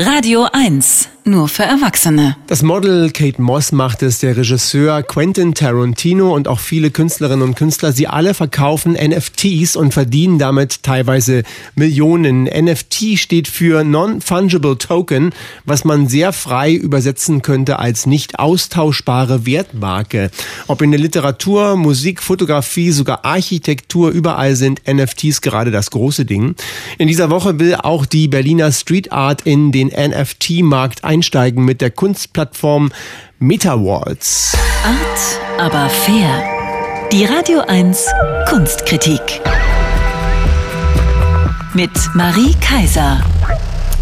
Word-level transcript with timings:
Radio 0.00 0.48
1, 0.54 1.10
nur 1.24 1.48
für 1.48 1.64
Erwachsene. 1.64 2.36
Das 2.46 2.62
Model 2.62 3.10
Kate 3.10 3.40
Moss 3.40 3.72
macht 3.72 4.02
es, 4.02 4.18
der 4.20 4.36
Regisseur 4.36 5.02
Quentin 5.02 5.54
Tarantino 5.54 6.34
und 6.34 6.48
auch 6.48 6.60
viele 6.60 6.90
Künstlerinnen 6.90 7.42
und 7.42 7.54
Künstler. 7.54 7.92
Sie 7.92 8.06
alle 8.06 8.34
verkaufen 8.34 8.92
NFTs 8.92 9.76
und 9.76 9.92
verdienen 9.92 10.38
damit 10.38 10.82
teilweise 10.82 11.42
Millionen. 11.74 12.44
NFT 12.44 13.18
steht 13.18 13.48
für 13.48 13.84
Non-Fungible 13.84 14.78
Token, 14.78 15.30
was 15.64 15.84
man 15.84 16.08
sehr 16.08 16.32
frei 16.32 16.72
übersetzen 16.74 17.42
könnte 17.42 17.78
als 17.78 18.06
nicht 18.06 18.38
austauschbare 18.38 19.46
Wertmarke. 19.46 20.30
Ob 20.66 20.82
in 20.82 20.90
der 20.90 21.00
Literatur, 21.00 21.76
Musik, 21.76 22.22
Fotografie, 22.22 22.90
sogar 22.90 23.24
Architektur, 23.24 24.10
überall 24.10 24.56
sind 24.56 24.82
NFTs 24.86 25.40
gerade 25.40 25.70
das 25.70 25.90
große 25.90 26.24
Ding. 26.24 26.54
In 26.98 27.08
dieser 27.08 27.30
Woche 27.30 27.58
will 27.58 27.74
auch 27.74 28.06
die 28.06 28.28
Berliner 28.28 28.72
Street 28.72 29.12
Art 29.12 29.42
in 29.42 29.72
den 29.72 29.88
NFT-Markt 29.88 31.04
einsteigen 31.10 31.64
mit 31.64 31.80
der 31.80 31.90
Kunstplattform 31.90 32.92
MetaWalls. 33.40 34.56
Art, 34.84 35.60
aber 35.60 35.88
fair. 35.88 37.08
Die 37.10 37.24
Radio 37.24 37.62
1 37.66 38.06
Kunstkritik. 38.48 39.20
Mit 41.74 41.90
Marie 42.14 42.54
Kaiser. 42.60 43.24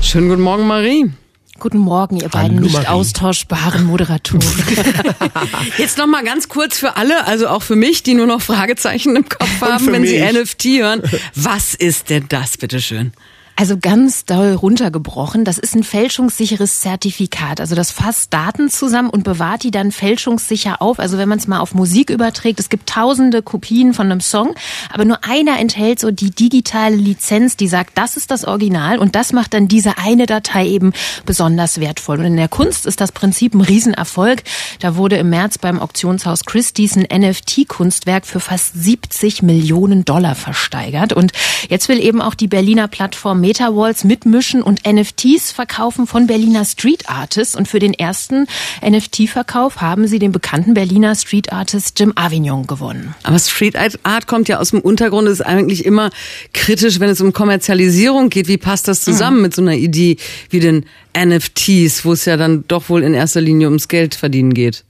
Schönen 0.02 0.28
guten 0.28 0.42
Morgen, 0.42 0.66
Marie. 0.66 1.10
Guten 1.58 1.78
Morgen, 1.78 2.18
ihr 2.18 2.28
beiden 2.28 2.58
Hallo, 2.58 2.60
nicht 2.60 2.74
Marie. 2.74 2.88
austauschbaren 2.88 3.84
Moderatoren. 3.84 4.44
Jetzt 5.78 5.96
noch 5.96 6.06
mal 6.06 6.22
ganz 6.22 6.50
kurz 6.50 6.78
für 6.78 6.98
alle, 6.98 7.26
also 7.26 7.48
auch 7.48 7.62
für 7.62 7.74
mich, 7.74 8.02
die 8.02 8.12
nur 8.12 8.26
noch 8.26 8.42
Fragezeichen 8.42 9.16
im 9.16 9.26
Kopf 9.26 9.62
haben, 9.62 9.86
wenn 9.92 10.06
sie 10.06 10.20
mich. 10.20 10.32
NFT 10.42 10.64
hören. 10.82 11.02
Was 11.34 11.74
ist 11.74 12.10
denn 12.10 12.26
das, 12.28 12.58
bitteschön? 12.58 13.12
Also 13.60 13.76
ganz 13.76 14.24
doll 14.24 14.52
runtergebrochen. 14.52 15.44
Das 15.44 15.58
ist 15.58 15.74
ein 15.74 15.82
fälschungssicheres 15.82 16.78
Zertifikat. 16.78 17.60
Also 17.60 17.74
das 17.74 17.90
fasst 17.90 18.32
Daten 18.32 18.70
zusammen 18.70 19.10
und 19.10 19.24
bewahrt 19.24 19.64
die 19.64 19.72
dann 19.72 19.90
fälschungssicher 19.90 20.80
auf. 20.80 21.00
Also 21.00 21.18
wenn 21.18 21.28
man 21.28 21.38
es 21.38 21.48
mal 21.48 21.58
auf 21.58 21.74
Musik 21.74 22.10
überträgt, 22.10 22.60
es 22.60 22.68
gibt 22.68 22.88
tausende 22.88 23.42
Kopien 23.42 23.94
von 23.94 24.12
einem 24.12 24.20
Song, 24.20 24.54
aber 24.92 25.04
nur 25.04 25.24
einer 25.24 25.58
enthält 25.58 25.98
so 25.98 26.12
die 26.12 26.30
digitale 26.30 26.94
Lizenz, 26.94 27.56
die 27.56 27.66
sagt, 27.66 27.98
das 27.98 28.16
ist 28.16 28.30
das 28.30 28.44
Original 28.44 29.00
und 29.00 29.16
das 29.16 29.32
macht 29.32 29.54
dann 29.54 29.66
diese 29.66 29.98
eine 29.98 30.26
Datei 30.26 30.68
eben 30.68 30.92
besonders 31.26 31.80
wertvoll. 31.80 32.20
Und 32.20 32.26
in 32.26 32.36
der 32.36 32.46
Kunst 32.46 32.86
ist 32.86 33.00
das 33.00 33.10
Prinzip 33.10 33.54
ein 33.54 33.60
Riesenerfolg. 33.60 34.44
Da 34.78 34.94
wurde 34.94 35.16
im 35.16 35.30
März 35.30 35.58
beim 35.58 35.80
Auktionshaus 35.80 36.44
Christie's 36.44 36.94
ein 36.96 37.08
NFT-Kunstwerk 37.10 38.24
für 38.24 38.38
fast 38.38 38.80
70 38.80 39.42
Millionen 39.42 40.04
Dollar 40.04 40.36
versteigert. 40.36 41.12
Und 41.12 41.32
jetzt 41.68 41.88
will 41.88 41.98
eben 42.00 42.22
auch 42.22 42.36
die 42.36 42.46
Berliner 42.46 42.86
Plattform 42.86 43.47
MetaWalls 43.48 44.04
mitmischen 44.04 44.62
und 44.62 44.86
NFTs 44.86 45.52
verkaufen 45.52 46.06
von 46.06 46.26
Berliner 46.26 46.66
Street 46.66 47.08
Artists. 47.08 47.56
Und 47.56 47.66
für 47.66 47.78
den 47.78 47.94
ersten 47.94 48.46
NFT-Verkauf 48.86 49.80
haben 49.80 50.06
sie 50.06 50.18
den 50.18 50.32
bekannten 50.32 50.74
Berliner 50.74 51.14
Street 51.14 51.50
Artist 51.50 51.98
Jim 51.98 52.12
Avignon 52.14 52.66
gewonnen. 52.66 53.14
Aber 53.22 53.38
Street 53.38 53.74
Art 54.02 54.26
kommt 54.26 54.48
ja 54.48 54.58
aus 54.58 54.70
dem 54.70 54.80
Untergrund, 54.80 55.28
ist 55.28 55.40
eigentlich 55.40 55.86
immer 55.86 56.10
kritisch, 56.52 57.00
wenn 57.00 57.08
es 57.08 57.22
um 57.22 57.32
Kommerzialisierung 57.32 58.28
geht. 58.28 58.48
Wie 58.48 58.58
passt 58.58 58.86
das 58.86 59.00
zusammen 59.00 59.40
mit 59.40 59.54
so 59.54 59.62
einer 59.62 59.76
Idee 59.76 60.18
wie 60.50 60.60
den 60.60 60.84
NFTs, 61.16 62.04
wo 62.04 62.12
es 62.12 62.26
ja 62.26 62.36
dann 62.36 62.64
doch 62.68 62.90
wohl 62.90 63.02
in 63.02 63.14
erster 63.14 63.40
Linie 63.40 63.68
ums 63.68 63.88
Geld 63.88 64.14
verdienen 64.14 64.52
geht? 64.52 64.84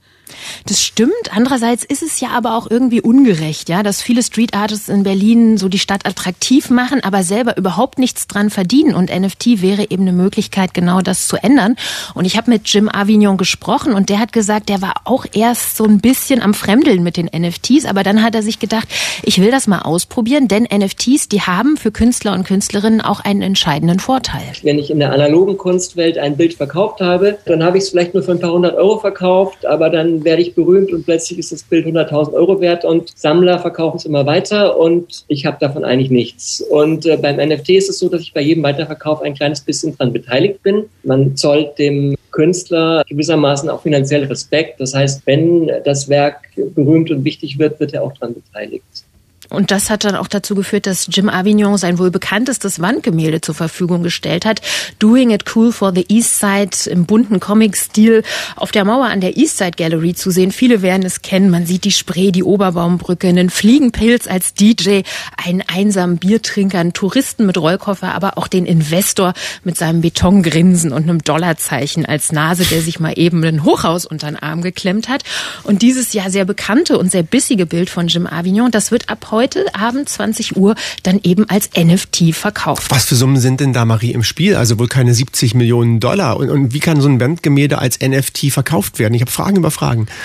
Das 0.65 0.83
stimmt. 0.83 1.13
Andererseits 1.31 1.83
ist 1.83 2.03
es 2.03 2.19
ja 2.19 2.29
aber 2.29 2.55
auch 2.55 2.69
irgendwie 2.69 3.01
ungerecht, 3.01 3.69
ja, 3.69 3.83
dass 3.83 4.01
viele 4.01 4.23
Street 4.23 4.53
Artists 4.53 4.89
in 4.89 5.03
Berlin 5.03 5.57
so 5.57 5.69
die 5.69 5.79
Stadt 5.79 6.05
attraktiv 6.05 6.69
machen, 6.69 7.03
aber 7.03 7.23
selber 7.23 7.57
überhaupt 7.57 7.99
nichts 7.99 8.27
dran 8.27 8.49
verdienen. 8.49 8.93
Und 8.93 9.09
NFT 9.09 9.61
wäre 9.61 9.89
eben 9.89 10.03
eine 10.03 10.13
Möglichkeit, 10.13 10.73
genau 10.73 11.01
das 11.01 11.27
zu 11.27 11.37
ändern. 11.37 11.75
Und 12.13 12.25
ich 12.25 12.37
habe 12.37 12.49
mit 12.49 12.67
Jim 12.67 12.89
Avignon 12.89 13.37
gesprochen 13.37 13.93
und 13.93 14.09
der 14.09 14.19
hat 14.19 14.33
gesagt, 14.33 14.69
der 14.69 14.81
war 14.81 14.95
auch 15.05 15.25
erst 15.33 15.77
so 15.77 15.85
ein 15.85 15.99
bisschen 15.99 16.41
am 16.41 16.53
Fremdeln 16.53 17.03
mit 17.03 17.17
den 17.17 17.25
NFTs, 17.25 17.85
aber 17.85 18.03
dann 18.03 18.23
hat 18.23 18.35
er 18.35 18.43
sich 18.43 18.59
gedacht, 18.59 18.87
ich 19.23 19.41
will 19.41 19.51
das 19.51 19.67
mal 19.67 19.79
ausprobieren, 19.79 20.47
denn 20.47 20.63
NFTs, 20.63 21.29
die 21.29 21.41
haben 21.41 21.77
für 21.77 21.91
Künstler 21.91 22.33
und 22.33 22.45
Künstlerinnen 22.45 23.01
auch 23.01 23.19
einen 23.21 23.41
entscheidenden 23.41 23.99
Vorteil. 23.99 24.41
Wenn 24.63 24.79
ich 24.79 24.91
in 24.91 24.99
der 24.99 25.11
analogen 25.11 25.57
Kunstwelt 25.57 26.17
ein 26.17 26.37
Bild 26.37 26.53
verkauft 26.55 27.01
habe, 27.01 27.37
dann 27.45 27.63
habe 27.63 27.77
ich 27.77 27.85
es 27.85 27.89
vielleicht 27.89 28.13
nur 28.13 28.23
für 28.23 28.31
ein 28.31 28.39
paar 28.39 28.51
hundert 28.51 28.75
Euro 28.75 28.99
verkauft, 28.99 29.65
aber 29.65 29.89
dann 29.89 30.18
werde 30.23 30.41
ich 30.41 30.55
berühmt 30.55 30.91
und 30.91 31.05
plötzlich 31.05 31.39
ist 31.39 31.51
das 31.51 31.63
Bild 31.63 31.85
100.000 31.85 32.33
Euro 32.33 32.59
wert 32.61 32.85
und 32.85 33.17
Sammler 33.17 33.59
verkaufen 33.59 33.97
es 33.97 34.05
immer 34.05 34.25
weiter 34.25 34.77
und 34.77 35.25
ich 35.27 35.45
habe 35.45 35.57
davon 35.59 35.83
eigentlich 35.83 36.11
nichts. 36.11 36.61
Und 36.61 37.05
äh, 37.05 37.17
beim 37.17 37.37
NFT 37.37 37.69
ist 37.69 37.89
es 37.89 37.99
so, 37.99 38.09
dass 38.09 38.21
ich 38.21 38.33
bei 38.33 38.41
jedem 38.41 38.63
Weiterverkauf 38.63 39.21
ein 39.21 39.33
kleines 39.33 39.61
bisschen 39.61 39.97
dran 39.97 40.13
beteiligt 40.13 40.61
bin. 40.63 40.85
Man 41.03 41.35
zollt 41.35 41.77
dem 41.79 42.15
Künstler 42.31 43.03
gewissermaßen 43.07 43.69
auch 43.69 43.81
finanziell 43.81 44.23
Respekt. 44.25 44.79
Das 44.79 44.93
heißt, 44.93 45.23
wenn 45.25 45.71
das 45.83 46.09
Werk 46.09 46.49
berühmt 46.55 47.11
und 47.11 47.23
wichtig 47.23 47.57
wird, 47.59 47.79
wird 47.79 47.93
er 47.93 48.03
auch 48.03 48.13
dran 48.13 48.33
beteiligt. 48.33 48.83
Und 49.49 49.71
das 49.71 49.89
hat 49.89 50.03
dann 50.03 50.15
auch 50.15 50.27
dazu 50.27 50.53
geführt, 50.53 50.85
dass 50.85 51.07
Jim 51.11 51.27
Avignon 51.27 51.77
sein 51.77 51.97
wohl 51.97 52.11
bekanntestes 52.11 52.79
Wandgemälde 52.81 53.41
zur 53.41 53.55
Verfügung 53.55 54.03
gestellt 54.03 54.45
hat. 54.45 54.61
Doing 54.99 55.31
It 55.31 55.45
Cool 55.55 55.71
for 55.71 55.91
the 55.93 56.05
East 56.07 56.39
Side 56.39 56.89
im 56.89 57.05
bunten 57.05 57.39
Comic-Stil 57.39 58.23
auf 58.55 58.71
der 58.71 58.85
Mauer 58.85 59.07
an 59.07 59.21
der 59.21 59.37
East 59.37 59.57
Side 59.57 59.71
Gallery 59.77 60.13
zu 60.13 60.29
sehen. 60.29 60.51
Viele 60.51 60.83
werden 60.83 61.03
es 61.03 61.23
kennen. 61.23 61.49
Man 61.49 61.65
sieht 61.65 61.83
die 61.83 61.91
Spree, 61.91 62.31
die 62.31 62.43
Oberbaumbrücke, 62.43 63.27
einen 63.27 63.49
Fliegenpilz 63.49 64.27
als 64.27 64.53
DJ, 64.53 65.01
einen 65.43 65.63
einsamen 65.67 66.17
Biertrinker, 66.17 66.79
einen 66.79 66.93
Touristen 66.93 67.47
mit 67.47 67.57
Rollkoffer, 67.57 68.13
aber 68.13 68.37
auch 68.37 68.47
den 68.47 68.67
Investor 68.67 69.33
mit 69.63 69.77
seinem 69.77 70.01
Betongrinsen 70.01 70.91
und 70.91 71.03
einem 71.03 71.23
Dollarzeichen 71.23 72.05
als 72.05 72.31
Nase, 72.31 72.65
der 72.65 72.81
sich 72.81 72.99
mal 72.99 73.13
eben 73.15 73.43
ein 73.43 73.63
Hochhaus 73.63 74.05
unter 74.05 74.27
den 74.27 74.37
Arm 74.37 74.61
geklemmt 74.61 75.09
hat. 75.09 75.23
Und 75.63 75.81
dieses 75.81 76.13
ja 76.13 76.29
sehr 76.29 76.45
bekannte 76.45 76.99
und 76.99 77.11
sehr 77.11 77.23
bissige 77.23 77.65
Bild 77.65 77.89
von 77.89 78.07
Jim 78.07 78.27
Avignon, 78.27 78.69
das 78.69 78.91
wird 78.91 79.09
ab 79.09 79.27
heute 79.31 79.38
Abend 79.73 80.09
20 80.09 80.57
Uhr 80.57 80.75
dann 81.03 81.19
eben 81.23 81.49
als 81.49 81.69
NFT 81.77 82.33
verkauft. 82.33 82.91
Was 82.91 83.05
für 83.05 83.15
Summen 83.15 83.37
sind 83.37 83.59
denn 83.59 83.73
da, 83.73 83.85
Marie, 83.85 84.11
im 84.11 84.23
Spiel? 84.23 84.55
Also 84.55 84.79
wohl 84.79 84.87
keine 84.87 85.13
70 85.13 85.53
Millionen 85.53 85.99
Dollar. 85.99 86.37
Und, 86.37 86.49
und 86.49 86.73
wie 86.73 86.79
kann 86.79 87.01
so 87.01 87.07
ein 87.07 87.19
Wandgemälde 87.19 87.79
als 87.79 87.99
NFT 87.99 88.51
verkauft 88.51 88.99
werden? 88.99 89.13
Ich 89.13 89.21
habe 89.21 89.31
Fragen 89.31 89.57
über 89.57 89.71
Fragen. 89.71 90.07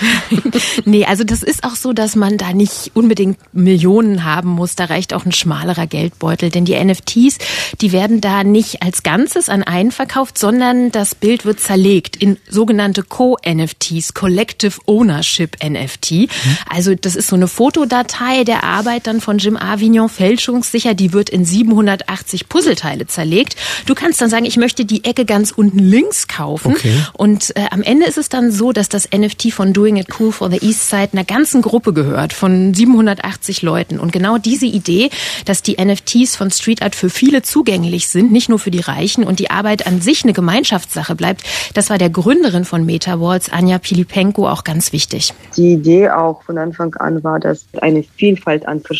Nee, 0.85 1.05
also 1.05 1.23
das 1.23 1.41
ist 1.41 1.63
auch 1.63 1.75
so, 1.75 1.93
dass 1.93 2.15
man 2.15 2.37
da 2.37 2.53
nicht 2.53 2.91
unbedingt 2.93 3.37
Millionen 3.53 4.23
haben 4.23 4.49
muss. 4.49 4.75
Da 4.75 4.85
reicht 4.85 5.13
auch 5.13 5.25
ein 5.25 5.31
schmalerer 5.31 5.87
Geldbeutel. 5.87 6.49
Denn 6.49 6.65
die 6.65 6.75
NFTs, 6.75 7.37
die 7.81 7.91
werden 7.91 8.21
da 8.21 8.43
nicht 8.43 8.83
als 8.83 9.03
Ganzes 9.03 9.49
an 9.49 9.63
einen 9.63 9.91
verkauft, 9.91 10.37
sondern 10.37 10.91
das 10.91 11.15
Bild 11.15 11.45
wird 11.45 11.59
zerlegt 11.59 12.15
in 12.15 12.37
sogenannte 12.49 13.03
Co-NFTs, 13.03 14.13
Collective 14.13 14.79
Ownership 14.85 15.57
NFT. 15.63 16.29
Also 16.69 16.95
das 16.95 17.15
ist 17.15 17.27
so 17.27 17.35
eine 17.35 17.47
Fotodatei 17.47 18.43
der 18.43 18.63
Arbeit 18.63 19.04
dann 19.07 19.21
von 19.21 19.37
Jim 19.37 19.57
Avignon, 19.57 20.09
fälschungssicher. 20.09 20.93
Die 20.93 21.13
wird 21.13 21.29
in 21.29 21.45
780 21.45 22.49
Puzzleteile 22.49 23.07
zerlegt. 23.07 23.55
Du 23.85 23.95
kannst 23.95 24.21
dann 24.21 24.29
sagen, 24.29 24.45
ich 24.45 24.57
möchte 24.57 24.85
die 24.85 25.03
Ecke 25.03 25.25
ganz 25.25 25.51
unten 25.51 25.79
links 25.79 26.27
kaufen. 26.27 26.73
Okay. 26.73 26.95
Und 27.13 27.55
äh, 27.55 27.65
am 27.71 27.81
Ende 27.81 28.05
ist 28.05 28.17
es 28.17 28.29
dann 28.29 28.51
so, 28.51 28.71
dass 28.71 28.89
das 28.89 29.09
NFT 29.11 29.51
von 29.51 29.73
Doing 29.73 29.97
It 29.97 30.07
Cool 30.19 30.31
for 30.31 30.49
the 30.49 30.57
East 30.65 30.89
Side 30.89 31.09
einer 31.13 31.23
ganzen 31.23 31.61
Gruppe 31.61 31.93
gehört, 31.93 32.33
von 32.33 32.73
780 32.73 33.61
Leuten. 33.61 33.99
Und 33.99 34.11
genau 34.11 34.37
diese 34.37 34.65
Idee, 34.65 35.09
dass 35.45 35.61
die 35.61 35.77
NFTs 35.83 36.35
von 36.35 36.51
Street 36.51 36.81
Art 36.81 36.95
für 36.95 37.09
viele 37.09 37.41
zugänglich 37.41 38.07
sind, 38.07 38.31
nicht 38.31 38.49
nur 38.49 38.59
für 38.59 38.71
die 38.71 38.79
Reichen 38.79 39.23
und 39.23 39.39
die 39.39 39.49
Arbeit 39.49 39.87
an 39.87 40.01
sich 40.01 40.23
eine 40.23 40.33
Gemeinschaftssache 40.33 41.15
bleibt, 41.15 41.43
das 41.73 41.89
war 41.89 41.97
der 41.97 42.09
Gründerin 42.09 42.65
von 42.65 42.85
MetaWalls, 42.85 43.49
Anja 43.49 43.77
Pilipenko, 43.77 44.47
auch 44.47 44.63
ganz 44.63 44.91
wichtig. 44.91 45.33
Die 45.57 45.73
Idee 45.73 46.09
auch 46.09 46.43
von 46.43 46.57
Anfang 46.57 46.93
an 46.95 47.23
war, 47.23 47.39
dass 47.39 47.65
eine 47.81 48.03
Vielfalt 48.03 48.67
an 48.67 48.81
verschiedenen 48.81 48.94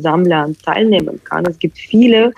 Sammlern 0.00 0.56
teilnehmen 0.64 1.20
kann. 1.24 1.44
Es 1.46 1.58
gibt 1.58 1.78
viele, 1.78 2.32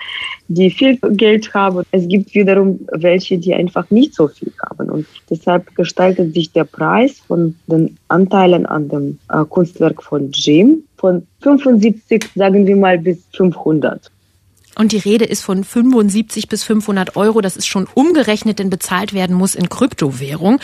die 0.47 0.69
viel 0.69 0.97
Geld 0.97 1.53
haben. 1.53 1.83
Es 1.91 2.07
gibt 2.07 2.33
wiederum 2.33 2.79
welche, 2.93 3.37
die 3.37 3.53
einfach 3.53 3.89
nicht 3.91 4.15
so 4.15 4.27
viel 4.27 4.51
haben. 4.69 4.89
Und 4.89 5.05
deshalb 5.29 5.75
gestaltet 5.75 6.33
sich 6.33 6.51
der 6.51 6.65
Preis 6.65 7.19
von 7.27 7.55
den 7.67 7.97
Anteilen 8.07 8.65
an 8.65 8.89
dem 8.89 9.19
äh, 9.29 9.43
Kunstwerk 9.45 10.01
von 10.03 10.31
Jim 10.31 10.83
von 10.97 11.25
75, 11.41 12.25
sagen 12.35 12.67
wir 12.67 12.75
mal, 12.75 12.97
bis 12.97 13.23
500. 13.35 14.11
Und 14.79 14.93
die 14.93 14.97
Rede 14.97 15.25
ist 15.25 15.43
von 15.43 15.65
75 15.65 16.47
bis 16.47 16.63
500 16.63 17.17
Euro. 17.17 17.41
Das 17.41 17.57
ist 17.57 17.67
schon 17.67 17.85
umgerechnet, 17.95 18.59
denn 18.59 18.69
bezahlt 18.69 19.13
werden 19.13 19.35
muss 19.35 19.53
in 19.53 19.67
Kryptowährung. 19.67 20.61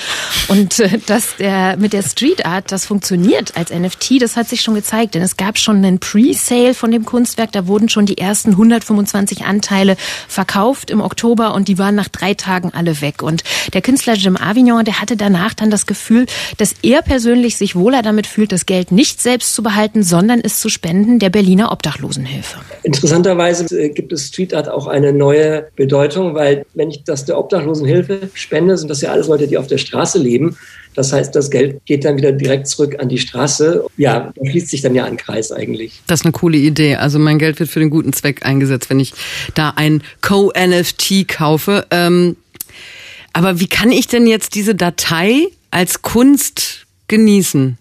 Und 0.47 0.79
äh, 0.79 0.99
dass 1.05 1.35
der 1.35 1.75
mit 1.75 1.91
der 1.91 2.01
Street 2.01 2.45
Art 2.45 2.71
das 2.71 2.85
funktioniert 2.85 3.57
als 3.57 3.71
NFT, 3.71 4.21
das 4.21 4.37
hat 4.37 4.47
sich 4.47 4.61
schon 4.61 4.73
gezeigt. 4.73 5.15
Denn 5.15 5.21
es 5.21 5.35
gab 5.35 5.57
schon 5.57 5.77
einen 5.77 5.99
Pre-Sale 5.99 6.73
von 6.73 6.91
dem 6.91 7.03
Kunstwerk. 7.03 7.51
Da 7.51 7.67
wurden 7.67 7.89
schon 7.89 8.05
die 8.05 8.17
ersten 8.17 8.51
125 8.51 9.43
Anteile 9.43 9.97
verkauft 10.29 10.91
im 10.91 11.01
Oktober 11.01 11.53
und 11.53 11.67
die 11.67 11.77
waren 11.77 11.95
nach 11.95 12.07
drei 12.07 12.35
Tagen 12.35 12.71
alle 12.73 13.01
weg. 13.01 13.21
Und 13.21 13.43
der 13.73 13.81
Künstler 13.81 14.13
Jim 14.13 14.37
Avignon, 14.37 14.85
der 14.85 15.01
hatte 15.01 15.17
danach 15.17 15.53
dann 15.53 15.69
das 15.69 15.87
Gefühl, 15.87 16.25
dass 16.55 16.73
er 16.83 17.01
persönlich 17.01 17.57
sich 17.57 17.75
wohler 17.75 18.01
damit 18.01 18.27
fühlt, 18.27 18.53
das 18.53 18.65
Geld 18.65 18.93
nicht 18.93 19.21
selbst 19.21 19.53
zu 19.53 19.61
behalten, 19.61 20.03
sondern 20.03 20.39
es 20.39 20.61
zu 20.61 20.69
spenden 20.69 21.19
der 21.19 21.31
Berliner 21.31 21.73
Obdachlosenhilfe. 21.73 22.59
Interessanterweise 22.83 23.65
äh, 23.77 23.89
gibt 23.89 24.04
gibt 24.05 24.13
es 24.13 24.27
Street 24.27 24.53
Art 24.53 24.69
auch 24.69 24.85
eine 24.85 25.13
neue 25.13 25.65
Bedeutung, 25.75 26.35
weil 26.35 26.63
wenn 26.75 26.91
ich 26.91 27.03
das 27.05 27.25
der 27.25 27.39
Obdachlosenhilfe 27.39 28.29
spende, 28.35 28.77
sind 28.77 28.87
das 28.87 29.01
ja 29.01 29.11
alles 29.11 29.27
Leute, 29.27 29.47
die 29.47 29.57
auf 29.57 29.65
der 29.65 29.79
Straße 29.79 30.19
leben. 30.19 30.57
Das 30.93 31.11
heißt, 31.11 31.35
das 31.35 31.49
Geld 31.49 31.83
geht 31.85 32.05
dann 32.05 32.17
wieder 32.17 32.31
direkt 32.31 32.67
zurück 32.67 32.97
an 32.99 33.09
die 33.09 33.17
Straße. 33.17 33.83
Ja, 33.97 34.31
da 34.35 34.45
schließt 34.45 34.69
sich 34.69 34.81
dann 34.81 34.93
ja 34.93 35.05
ein 35.05 35.17
Kreis 35.17 35.51
eigentlich. 35.51 36.03
Das 36.05 36.19
ist 36.19 36.25
eine 36.25 36.33
coole 36.33 36.57
Idee. 36.59 36.97
Also 36.97 37.17
mein 37.17 37.39
Geld 37.39 37.59
wird 37.59 37.71
für 37.71 37.79
den 37.79 37.89
guten 37.89 38.13
Zweck 38.13 38.45
eingesetzt, 38.45 38.91
wenn 38.91 38.99
ich 38.99 39.13
da 39.55 39.73
ein 39.75 40.03
Co-NFT 40.21 41.27
kaufe. 41.27 41.87
Ähm, 41.89 42.35
aber 43.33 43.59
wie 43.59 43.67
kann 43.67 43.91
ich 43.91 44.07
denn 44.07 44.27
jetzt 44.27 44.53
diese 44.53 44.75
Datei 44.75 45.47
als 45.71 46.03
Kunst 46.03 46.85
genießen? 47.07 47.79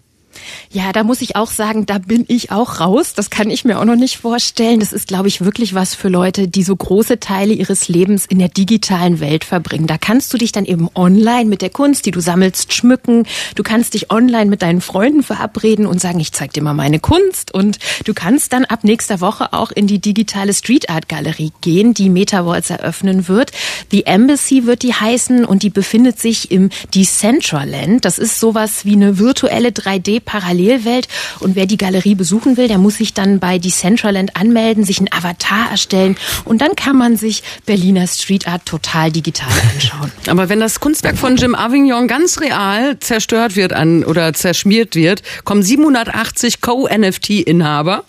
Ja, 0.75 0.91
da 0.91 1.05
muss 1.05 1.21
ich 1.21 1.37
auch 1.37 1.51
sagen, 1.51 1.85
da 1.85 1.99
bin 1.99 2.25
ich 2.27 2.51
auch 2.51 2.81
raus. 2.81 3.13
Das 3.13 3.29
kann 3.29 3.49
ich 3.49 3.63
mir 3.63 3.79
auch 3.79 3.85
noch 3.85 3.95
nicht 3.95 4.17
vorstellen. 4.17 4.81
Das 4.81 4.91
ist, 4.91 5.07
glaube 5.07 5.29
ich, 5.29 5.39
wirklich 5.39 5.73
was 5.73 5.95
für 5.95 6.09
Leute, 6.09 6.49
die 6.49 6.63
so 6.63 6.75
große 6.75 7.21
Teile 7.21 7.53
ihres 7.53 7.87
Lebens 7.87 8.25
in 8.25 8.39
der 8.39 8.49
digitalen 8.49 9.21
Welt 9.21 9.45
verbringen. 9.45 9.87
Da 9.87 9.97
kannst 9.97 10.33
du 10.33 10.37
dich 10.37 10.51
dann 10.51 10.65
eben 10.65 10.89
online 10.93 11.45
mit 11.45 11.61
der 11.61 11.69
Kunst, 11.69 12.05
die 12.05 12.11
du 12.11 12.19
sammelst, 12.19 12.73
schmücken. 12.73 13.25
Du 13.55 13.63
kannst 13.63 13.93
dich 13.93 14.11
online 14.11 14.47
mit 14.47 14.63
deinen 14.63 14.81
Freunden 14.81 15.23
verabreden 15.23 15.85
und 15.85 16.01
sagen, 16.01 16.19
ich 16.19 16.33
zeig 16.33 16.51
dir 16.51 16.61
mal 16.61 16.73
meine 16.73 16.99
Kunst. 16.99 17.53
Und 17.53 17.79
du 18.03 18.13
kannst 18.13 18.51
dann 18.51 18.65
ab 18.65 18.83
nächster 18.83 19.21
Woche 19.21 19.53
auch 19.53 19.71
in 19.71 19.87
die 19.87 19.99
digitale 19.99 20.53
Street 20.53 20.89
Art 20.89 21.07
Galerie 21.07 21.53
gehen, 21.61 21.93
die 21.93 22.09
Metaverse 22.09 22.73
eröffnen 22.73 23.29
wird. 23.29 23.53
The 23.91 24.07
Embassy 24.07 24.65
wird 24.65 24.83
die 24.83 24.93
heißen 24.93 25.45
und 25.45 25.63
die 25.63 25.69
befindet 25.69 26.19
sich 26.19 26.51
im 26.51 26.69
Decentraland. 26.93 28.03
Das 28.03 28.19
ist 28.19 28.41
sowas 28.41 28.83
wie 28.83 28.95
eine 28.95 29.19
virtuelle 29.19 29.69
3D 29.69 30.19
Parallelwelt. 30.65 31.07
Und 31.39 31.55
wer 31.55 31.65
die 31.65 31.77
Galerie 31.77 32.15
besuchen 32.15 32.57
will, 32.57 32.67
der 32.67 32.77
muss 32.77 32.95
sich 32.97 33.13
dann 33.13 33.39
bei 33.39 33.57
Decentraland 33.59 34.35
anmelden, 34.35 34.83
sich 34.83 34.99
einen 34.99 35.11
Avatar 35.11 35.69
erstellen 35.71 36.17
und 36.45 36.61
dann 36.61 36.75
kann 36.75 36.97
man 36.97 37.17
sich 37.17 37.43
Berliner 37.65 38.07
Street 38.07 38.47
Art 38.47 38.65
total 38.65 39.11
digital 39.11 39.47
anschauen. 39.73 40.11
Aber 40.27 40.49
wenn 40.49 40.59
das 40.59 40.79
Kunstwerk 40.79 41.17
von 41.17 41.37
Jim 41.37 41.55
Avignon 41.55 42.07
ganz 42.07 42.39
real 42.39 42.99
zerstört 42.99 43.55
wird 43.55 43.73
an 43.73 44.03
oder 44.03 44.33
zerschmiert 44.33 44.95
wird, 44.95 45.21
kommen 45.43 45.63
780 45.63 46.61
Co-NFT-Inhaber 46.61 48.03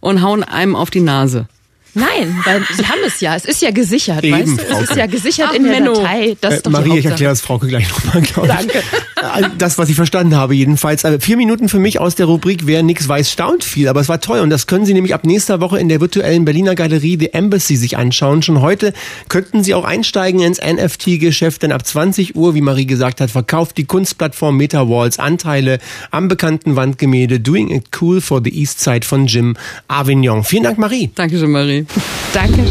und 0.00 0.22
hauen 0.22 0.42
einem 0.44 0.76
auf 0.76 0.90
die 0.90 1.00
Nase. 1.00 1.46
Nein, 1.92 2.38
weil 2.44 2.62
sie 2.76 2.86
haben 2.86 3.00
es 3.04 3.20
ja. 3.20 3.34
Es 3.34 3.44
ist 3.44 3.62
ja 3.62 3.72
gesichert, 3.72 4.22
Eben, 4.22 4.38
weißt 4.56 4.60
du? 4.60 4.64
Frauke. 4.64 4.84
Es 4.84 4.90
ist 4.90 4.96
ja 4.96 5.06
gesichert 5.06 5.48
Ach, 5.50 5.54
in 5.56 5.64
der 5.64 5.72
Menno. 5.72 5.94
Datei. 5.94 6.36
Das 6.40 6.54
ist 6.54 6.60
Äh, 6.60 6.62
doch 6.62 6.70
Marie, 6.70 6.98
ich 7.00 7.04
erkläre 7.06 7.32
das 7.32 7.40
Frauke 7.40 7.66
gleich 7.66 7.88
nochmal. 7.88 8.46
Danke. 8.46 8.80
Äh, 9.20 9.48
Das, 9.58 9.78
was 9.78 9.88
ich 9.88 9.96
verstanden 9.96 10.36
habe, 10.36 10.54
jedenfalls. 10.54 11.04
Also 11.04 11.18
vier 11.18 11.36
Minuten 11.36 11.68
für 11.68 11.78
mich 11.78 12.00
aus 12.00 12.14
der 12.14 12.26
Rubrik 12.26 12.66
Wer 12.66 12.82
nix 12.82 13.08
weiß, 13.08 13.30
staunt 13.30 13.64
viel. 13.64 13.88
Aber 13.88 14.00
es 14.00 14.08
war 14.08 14.20
toll. 14.20 14.40
Und 14.40 14.50
das 14.50 14.66
können 14.66 14.86
Sie 14.86 14.94
nämlich 14.94 15.14
ab 15.14 15.24
nächster 15.24 15.60
Woche 15.60 15.78
in 15.78 15.88
der 15.88 16.00
virtuellen 16.00 16.44
Berliner 16.44 16.74
Galerie 16.74 17.16
The 17.18 17.32
Embassy 17.32 17.76
sich 17.76 17.96
anschauen. 17.96 18.42
Schon 18.42 18.60
heute 18.60 18.92
könnten 19.28 19.62
Sie 19.62 19.74
auch 19.74 19.84
einsteigen 19.84 20.40
ins 20.40 20.60
NFT-Geschäft, 20.60 21.62
denn 21.62 21.72
ab 21.72 21.86
20 21.86 22.36
Uhr, 22.36 22.54
wie 22.54 22.60
Marie 22.60 22.86
gesagt 22.86 23.20
hat, 23.20 23.30
verkauft 23.30 23.76
die 23.76 23.84
Kunstplattform 23.84 24.56
MetaWalls 24.56 25.18
Anteile 25.18 25.78
am 26.10 26.28
bekannten 26.28 26.76
Wandgemälde 26.76 27.40
Doing 27.40 27.70
It 27.70 27.88
Cool 28.00 28.20
for 28.20 28.40
the 28.42 28.50
East 28.50 28.80
Side 28.80 29.06
von 29.06 29.26
Jim 29.26 29.56
Avignon. 29.88 30.44
Vielen 30.44 30.64
Dank, 30.64 30.78
Marie. 30.78 31.10
Dankeschön, 31.14 31.50
Marie. 31.50 31.86
Danke. 32.32 32.64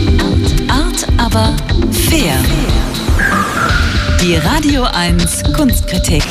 Art, 0.69 1.07
aber 1.17 1.55
fair. 1.91 2.78
Die 4.21 4.35
Radio 4.35 4.83
1 4.83 5.43
Kunstkritik 5.55 6.23